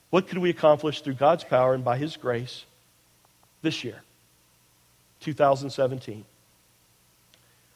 [0.10, 2.66] what could we accomplish through God's power and by His grace
[3.62, 4.02] this year?
[5.22, 6.26] 2017?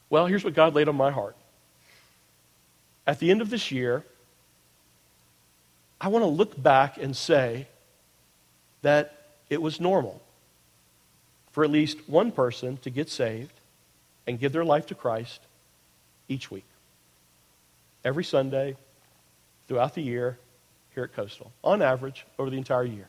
[0.09, 1.35] Well, here's what God laid on my heart.
[3.07, 4.03] At the end of this year,
[5.99, 7.67] I want to look back and say
[8.81, 10.21] that it was normal
[11.51, 13.53] for at least one person to get saved
[14.25, 15.41] and give their life to Christ
[16.27, 16.65] each week.
[18.03, 18.77] Every Sunday,
[19.67, 20.37] throughout the year,
[20.95, 23.07] here at Coastal, on average, over the entire year.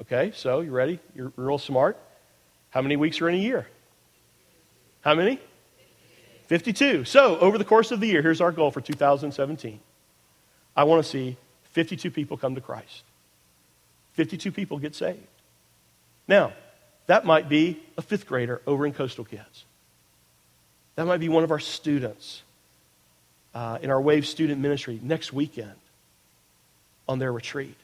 [0.00, 0.98] Okay, so you ready?
[1.14, 1.98] You're real smart.
[2.70, 3.66] How many weeks are in a year?
[5.02, 5.40] How many?
[6.46, 7.04] 52.
[7.04, 9.80] So, over the course of the year, here's our goal for 2017.
[10.76, 11.36] I want to see
[11.72, 13.02] 52 people come to Christ.
[14.12, 15.18] 52 people get saved.
[16.28, 16.52] Now,
[17.06, 19.64] that might be a fifth grader over in Coastal Kids.
[20.96, 22.42] That might be one of our students
[23.54, 25.74] uh, in our Wave student ministry next weekend
[27.08, 27.76] on their retreat.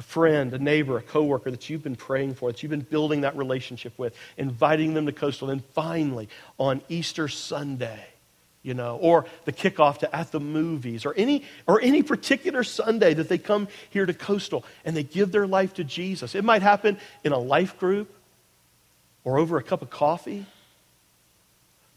[0.00, 3.20] A friend, a neighbor, a coworker that you've been praying for, that you've been building
[3.20, 5.50] that relationship with, inviting them to Coastal.
[5.50, 8.02] And finally, on Easter Sunday,
[8.62, 13.12] you know, or the kickoff to at the movies, or any, or any particular Sunday
[13.12, 16.34] that they come here to Coastal and they give their life to Jesus.
[16.34, 18.10] It might happen in a life group
[19.22, 20.46] or over a cup of coffee.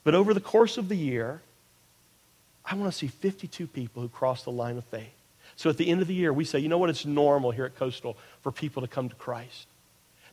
[0.03, 1.41] But over the course of the year,
[2.65, 5.22] I want to see 52 people who cross the line of faith.
[5.55, 6.89] So at the end of the year, we say, you know what?
[6.89, 9.67] It's normal here at Coastal for people to come to Christ.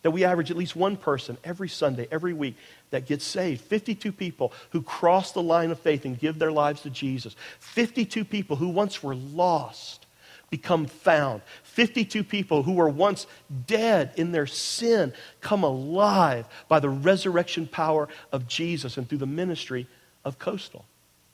[0.03, 2.57] That we average at least one person every Sunday, every week,
[2.91, 3.61] that gets saved.
[3.63, 7.37] 52 people who cross the line of faith and give their lives to Jesus.
[7.59, 10.07] 52 people who once were lost
[10.49, 11.43] become found.
[11.63, 13.27] 52 people who were once
[13.67, 19.27] dead in their sin come alive by the resurrection power of Jesus and through the
[19.27, 19.87] ministry
[20.25, 20.85] of Coastal.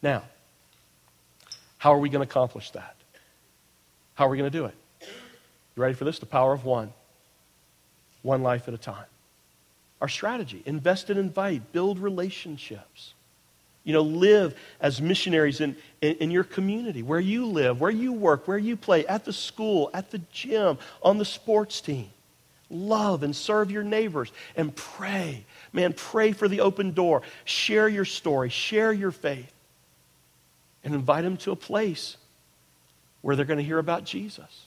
[0.02, 0.24] Now,
[1.78, 2.95] how are we going to accomplish that?
[4.16, 4.74] How are we going to do it?
[5.76, 6.18] You ready for this?
[6.18, 6.92] The power of one.
[8.22, 9.04] One life at a time.
[10.00, 13.14] Our strategy invest and invite, build relationships.
[13.84, 18.12] You know, live as missionaries in, in, in, your community, where you live, where you
[18.12, 22.08] work, where you play, at the school, at the gym, on the sports team.
[22.68, 25.44] Love and serve your neighbors and pray.
[25.72, 27.22] Man, pray for the open door.
[27.44, 29.52] Share your story, share your faith,
[30.82, 32.16] and invite them to a place
[33.26, 34.66] where they're going to hear about Jesus.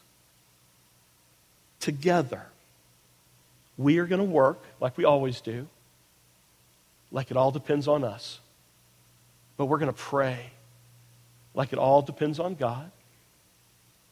[1.79, 2.45] Together,
[3.77, 5.65] we are going to work like we always do,
[7.09, 8.41] like it all depends on us.
[9.55, 10.51] But we're going to pray
[11.53, 12.91] like it all depends on God.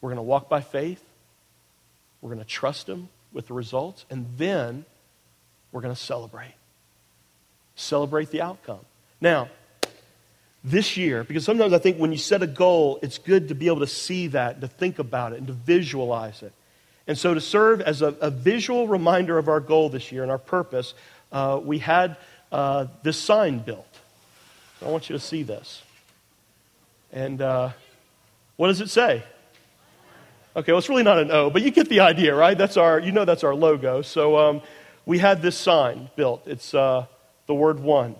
[0.00, 1.04] We're going to walk by faith.
[2.22, 4.06] We're going to trust Him with the results.
[4.08, 4.86] And then
[5.72, 6.54] we're going to celebrate.
[7.76, 8.80] Celebrate the outcome.
[9.20, 9.50] Now,
[10.64, 13.66] this year, because sometimes I think when you set a goal, it's good to be
[13.68, 16.52] able to see that, to think about it, and to visualize it.
[17.06, 20.30] And so, to serve as a, a visual reminder of our goal this year and
[20.30, 20.94] our purpose,
[21.32, 22.16] uh, we had
[22.52, 23.86] uh, this sign built.
[24.84, 25.82] I want you to see this.
[27.12, 27.70] And uh,
[28.56, 29.22] what does it say?
[30.56, 32.58] Okay, well, it's really not an O, but you get the idea, right?
[32.58, 34.02] That's our, you know, that's our logo.
[34.02, 34.62] So um,
[35.06, 36.42] we had this sign built.
[36.46, 37.06] It's uh,
[37.46, 38.16] the word one.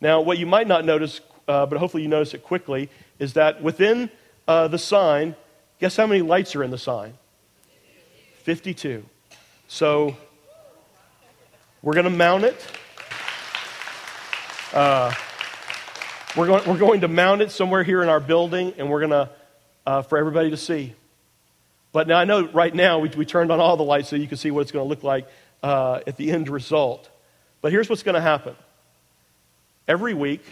[0.00, 3.62] Now, what you might not notice, uh, but hopefully you notice it quickly, is that
[3.62, 4.10] within
[4.46, 5.34] uh, the sign,
[5.80, 7.14] guess how many lights are in the sign?
[8.42, 9.04] 52.
[9.66, 10.16] So
[11.82, 12.66] we're going to mount it.
[14.72, 15.12] Uh,
[16.36, 19.10] we're, going, we're going to mount it somewhere here in our building, and we're going
[19.10, 19.30] to,
[19.86, 20.94] uh, for everybody to see.
[21.92, 24.28] But now I know right now we, we turned on all the lights so you
[24.28, 25.26] can see what it's going to look like
[25.62, 27.08] uh, at the end result.
[27.62, 28.54] But here's what's going to happen.
[29.86, 30.44] Every week,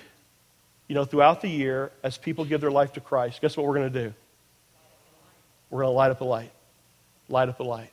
[0.89, 3.75] you know, throughout the year, as people give their life to Christ, guess what we're
[3.75, 4.15] going to do?
[5.71, 6.53] We're going to light up a light
[7.29, 7.91] light up a light.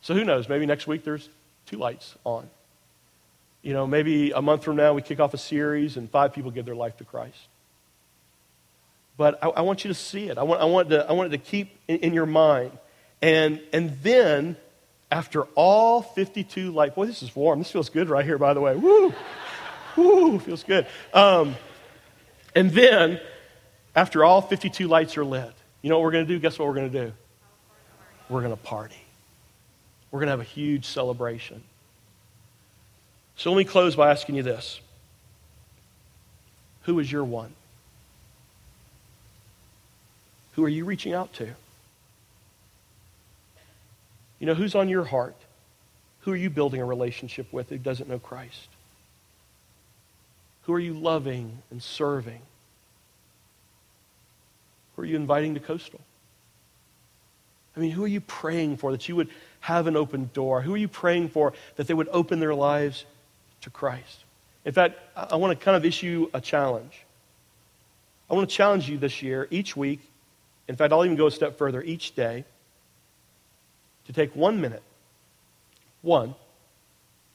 [0.00, 0.48] So who knows?
[0.48, 1.28] Maybe next week there's
[1.66, 2.48] two lights on.
[3.62, 6.50] You know, maybe a month from now we kick off a series and five people
[6.50, 7.38] give their life to Christ.
[9.16, 10.36] But I, I want you to see it.
[10.36, 12.72] I want, I want, to, I want it to keep in, in your mind.
[13.22, 14.56] And, and then,
[15.10, 17.60] after all 52 light, boy, this is warm.
[17.60, 18.76] This feels good right here, by the way.
[18.76, 19.14] Woo!
[19.96, 20.38] Woo!
[20.40, 20.86] Feels good.
[21.14, 21.54] Um,
[22.54, 23.20] and then,
[23.94, 26.38] after all 52 lights are lit, you know what we're going to do?
[26.38, 27.12] Guess what we're going to do?
[28.28, 28.96] we're going to party.
[30.10, 31.62] We're going to have a huge celebration.
[33.36, 34.80] So let me close by asking you this
[36.82, 37.52] Who is your one?
[40.52, 41.48] Who are you reaching out to?
[44.38, 45.36] You know, who's on your heart?
[46.20, 48.68] Who are you building a relationship with who doesn't know Christ?
[50.64, 52.40] Who are you loving and serving?
[54.96, 56.00] Who are you inviting to Coastal?
[57.76, 59.28] I mean, who are you praying for that you would
[59.60, 60.62] have an open door?
[60.62, 63.04] Who are you praying for that they would open their lives
[63.62, 64.24] to Christ?
[64.64, 67.04] In fact, I want to kind of issue a challenge.
[68.30, 70.00] I want to challenge you this year, each week,
[70.68, 72.44] In fact, I'll even go a step further each day
[74.06, 74.82] to take one minute,
[76.02, 76.34] one,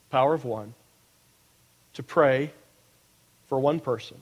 [0.10, 0.74] power of one,
[1.94, 2.52] to pray
[3.50, 4.18] for one person.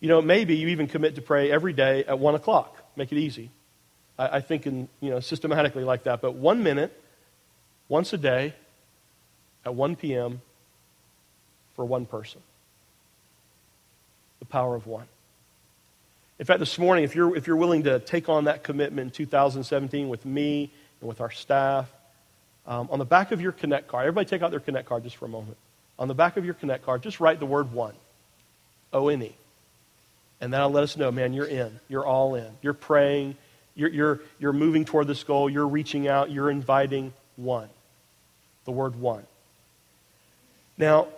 [0.00, 2.76] You know, maybe you even commit to pray every day at 1 o'clock.
[2.96, 3.50] Make it easy.
[4.18, 6.20] I, I think in, you know, systematically like that.
[6.20, 6.98] But one minute,
[7.88, 8.54] once a day,
[9.64, 10.40] at 1 p.m.,
[11.74, 12.40] for one person.
[14.38, 15.06] The power of one.
[16.38, 19.10] In fact, this morning, if you're, if you're willing to take on that commitment in
[19.10, 20.70] 2017 with me
[21.00, 21.90] and with our staff,
[22.66, 25.16] um, on the back of your Connect card, everybody take out their Connect card just
[25.16, 25.56] for a moment.
[25.98, 27.94] On the back of your Connect card, just write the word one,
[28.92, 29.34] O N E.
[30.40, 31.78] And that'll let us know, man, you're in.
[31.88, 32.48] You're all in.
[32.60, 33.36] You're praying.
[33.74, 35.48] You're, you're, you're moving toward this goal.
[35.48, 36.30] You're reaching out.
[36.30, 37.68] You're inviting one.
[38.64, 39.24] The word one.
[40.76, 41.08] Now,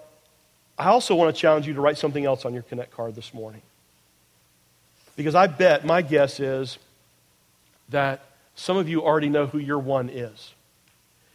[0.79, 3.33] I also want to challenge you to write something else on your Connect card this
[3.33, 3.63] morning.
[5.17, 6.79] Because I bet, my guess is
[7.89, 8.25] that
[8.55, 10.53] some of you already know who your one is.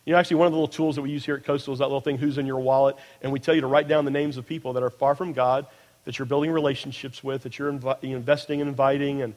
[0.05, 1.79] You know, actually, one of the little tools that we use here at Coastal is
[1.79, 2.95] that little thing, Who's in Your Wallet?
[3.21, 5.33] And we tell you to write down the names of people that are far from
[5.33, 5.67] God,
[6.05, 9.21] that you're building relationships with, that you're invi- investing and inviting.
[9.21, 9.35] And,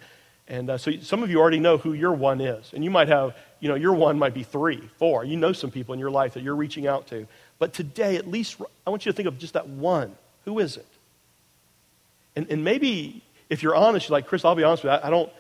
[0.48, 2.72] and uh, so some of you already know who your one is.
[2.72, 5.24] And you might have, you know, your one might be three, four.
[5.24, 7.26] You know some people in your life that you're reaching out to.
[7.58, 8.56] But today, at least,
[8.86, 10.16] I want you to think of just that one.
[10.46, 10.86] Who is it?
[12.36, 15.08] And, and maybe if you're honest, you're like, Chris, I'll be honest with you, I,
[15.08, 15.30] I don't.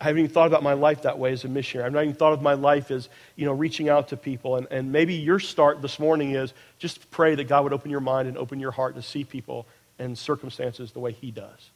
[0.00, 1.86] I haven't even thought about my life that way as a missionary.
[1.86, 4.54] I've not even thought of my life as, you know, reaching out to people.
[4.56, 8.00] And, and maybe your start this morning is just pray that God would open your
[8.00, 9.66] mind and open your heart to see people
[9.98, 11.70] and circumstances the way He does.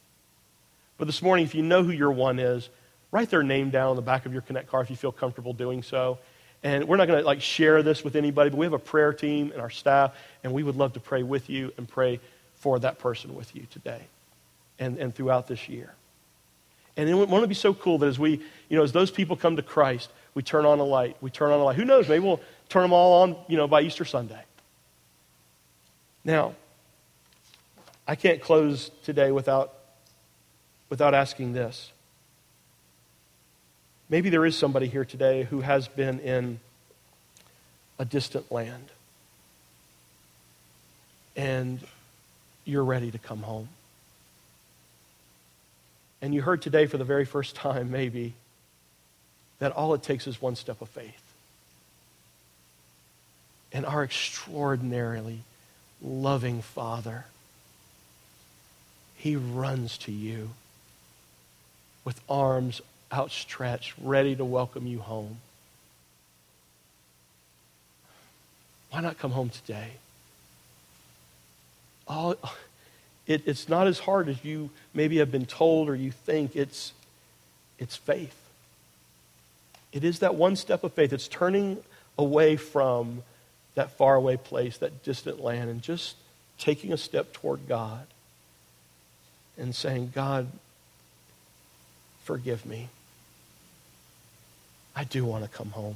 [0.97, 2.69] But this morning, if you know who your one is,
[3.11, 5.51] write their name down on the back of your Connect card if you feel comfortable
[5.51, 6.17] doing so.
[6.63, 9.11] And we're not going to like share this with anybody, but we have a prayer
[9.11, 10.15] team and our staff,
[10.45, 12.21] and we would love to pray with you and pray
[12.55, 13.99] for that person with you today
[14.79, 15.93] and, and throughout this year.
[16.95, 19.35] And it want to be so cool that as we, you know, as those people
[19.35, 21.17] come to Christ, we turn on a light.
[21.21, 21.75] We turn on a light.
[21.75, 22.07] Who knows?
[22.07, 24.41] Maybe we'll turn them all on, you know, by Easter Sunday.
[26.23, 26.55] Now,
[28.07, 29.73] I can't close today without,
[30.89, 31.91] without asking this.
[34.09, 36.59] Maybe there is somebody here today who has been in
[37.97, 38.89] a distant land
[41.35, 41.79] and
[42.65, 43.69] you're ready to come home.
[46.23, 48.33] And you heard today for the very first time, maybe,
[49.59, 51.21] that all it takes is one step of faith.
[53.73, 55.39] And our extraordinarily
[56.01, 57.25] loving Father,
[59.17, 60.51] He runs to you
[62.05, 62.79] with arms
[63.11, 65.39] outstretched, ready to welcome you home.
[68.91, 69.89] Why not come home today?
[72.07, 72.35] All,
[73.25, 76.55] it, it's not as hard as you maybe have been told or you think.
[76.55, 76.93] It's,
[77.79, 78.37] it's faith.
[79.91, 81.13] It is that one step of faith.
[81.13, 81.77] It's turning
[82.17, 83.23] away from
[83.75, 86.15] that faraway place, that distant land, and just
[86.57, 88.05] taking a step toward God
[89.57, 90.47] and saying, God,
[92.23, 92.89] forgive me.
[94.95, 95.95] I do want to come home.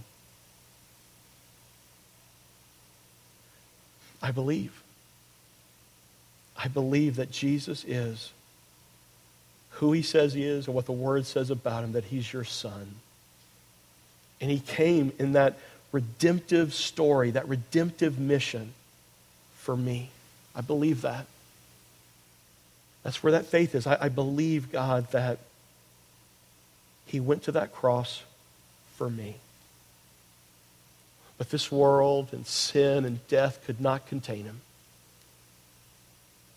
[4.22, 4.84] I believe.
[6.58, 8.32] I believe that Jesus is
[9.72, 12.44] who he says he is and what the word says about him, that he's your
[12.44, 12.96] son.
[14.42, 15.58] And he came in that
[15.92, 18.74] redemptive story, that redemptive mission
[19.58, 20.10] for me.
[20.56, 21.28] I believe that.
[23.04, 23.86] That's where that faith is.
[23.86, 25.38] I, I believe, God, that
[27.06, 28.24] he went to that cross
[28.96, 29.36] for me.
[31.38, 34.62] But this world and sin and death could not contain him.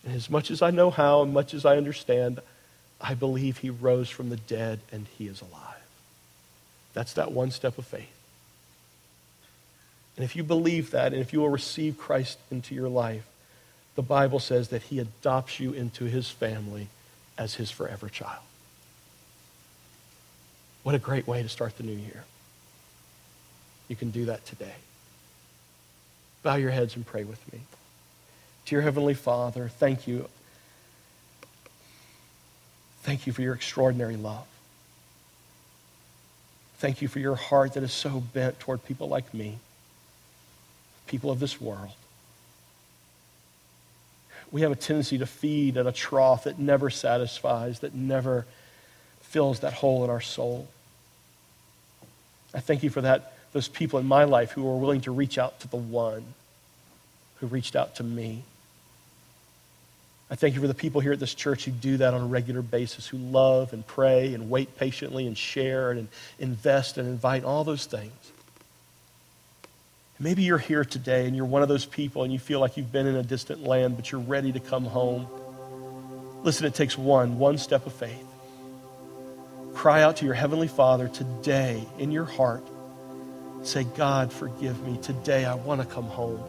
[0.05, 2.40] And as much as I know how and much as I understand,
[3.01, 5.66] I believe he rose from the dead and he is alive.
[6.92, 8.09] That's that one step of faith.
[10.16, 13.24] And if you believe that, and if you will receive Christ into your life,
[13.94, 16.88] the Bible says that he adopts you into his family
[17.38, 18.42] as his forever child.
[20.82, 22.24] What a great way to start the new year.
[23.88, 24.74] You can do that today.
[26.42, 27.61] Bow your heads and pray with me.
[28.70, 30.28] Dear Heavenly Father, thank you.
[33.02, 34.46] Thank you for your extraordinary love.
[36.78, 39.58] Thank you for your heart that is so bent toward people like me,
[41.08, 41.90] people of this world.
[44.52, 48.46] We have a tendency to feed at a trough that never satisfies, that never
[49.22, 50.68] fills that hole in our soul.
[52.54, 55.38] I thank you for that, those people in my life who were willing to reach
[55.38, 56.22] out to the one
[57.40, 58.44] who reached out to me.
[60.30, 62.26] I thank you for the people here at this church who do that on a
[62.26, 66.06] regular basis, who love and pray and wait patiently and share and
[66.38, 68.12] invest and invite, all those things.
[70.20, 72.92] Maybe you're here today and you're one of those people and you feel like you've
[72.92, 75.26] been in a distant land, but you're ready to come home.
[76.44, 78.26] Listen, it takes one, one step of faith.
[79.74, 82.62] Cry out to your Heavenly Father today in your heart.
[83.62, 84.98] Say, God, forgive me.
[85.02, 86.42] Today I want to come home.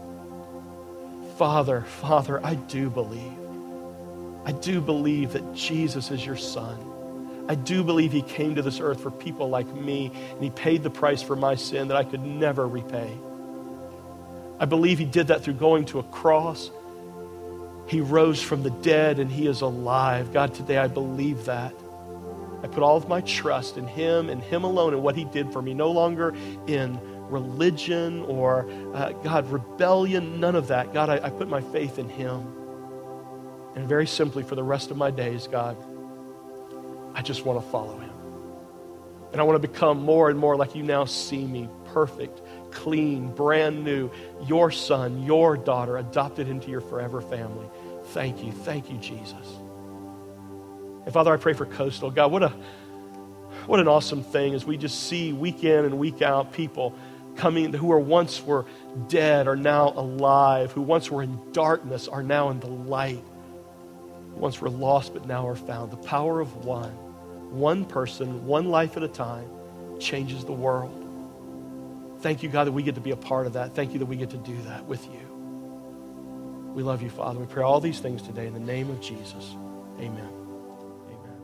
[1.38, 3.41] Father, Father, I do believe.
[4.46, 7.46] I do believe that Jesus is your Son.
[7.48, 10.84] I do believe He came to this earth for people like me, and He paid
[10.84, 13.18] the price for my sin that I could never repay.
[14.60, 16.72] I believe He did that through going to a cross.
[17.88, 20.34] He rose from the dead, and He is alive.
[20.34, 21.74] God, today I believe that.
[22.64, 25.52] I put all of my trust in Him and Him alone and what He did
[25.52, 26.34] for me, no longer
[26.68, 30.94] in religion or, uh, God, rebellion, none of that.
[30.94, 32.61] God, I, I put my faith in Him.
[33.76, 35.78] And very simply, for the rest of my days, God,
[37.13, 38.11] I just want to follow Him.
[39.32, 42.41] And I want to become more and more like you now see me perfect,
[42.72, 44.11] clean, brand new,
[44.45, 47.67] your son, your daughter, adopted into your forever family.
[48.07, 48.51] Thank you.
[48.51, 49.47] Thank you, Jesus.
[51.05, 52.11] And Father, I pray for Coastal.
[52.11, 52.53] God, what a
[53.67, 56.95] what an awesome thing as we just see week in and week out people
[57.36, 58.65] coming who are once were
[59.07, 63.24] dead are now alive, who once were in darkness are now in the light,
[64.36, 65.91] once we were lost but now are found.
[65.91, 66.91] The power of one,
[67.51, 69.49] one person, one life at a time,
[69.99, 70.97] changes the world.
[72.21, 73.75] Thank you, God, that we get to be a part of that.
[73.75, 75.32] Thank you that we get to do that with you.
[76.73, 77.39] We love you, Father.
[77.39, 79.55] We pray all these things today in the name of Jesus.
[79.99, 80.29] Amen.
[81.07, 81.41] Amen.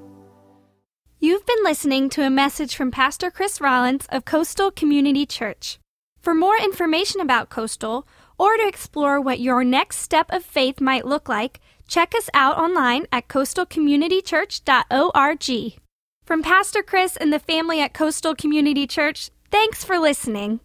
[1.19, 5.79] You've been listening to a message from Pastor Chris Rollins of Coastal Community Church.
[6.21, 8.07] For more information about Coastal,
[8.37, 12.57] or to explore what your next step of faith might look like, check us out
[12.57, 15.81] online at coastalcommunitychurch.org.
[16.25, 20.59] From Pastor Chris and the family at Coastal Community Church, thanks for listening.